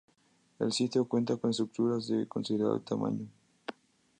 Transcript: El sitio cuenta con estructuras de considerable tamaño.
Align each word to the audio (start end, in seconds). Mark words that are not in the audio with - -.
El 0.57 0.71
sitio 0.73 1.05
cuenta 1.07 1.37
con 1.37 1.51
estructuras 1.51 2.07
de 2.07 2.27
considerable 2.27 2.79
tamaño. 2.83 3.27